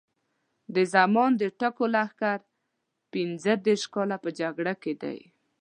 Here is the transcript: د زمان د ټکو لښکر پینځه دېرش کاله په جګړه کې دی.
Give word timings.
د 0.75 0.77
زمان 0.93 1.31
د 1.41 1.43
ټکو 1.59 1.85
لښکر 1.93 2.39
پینځه 3.11 3.53
دېرش 3.65 3.83
کاله 3.93 4.17
په 4.23 4.29
جګړه 4.39 4.73
کې 4.81 4.93
دی. 5.01 5.19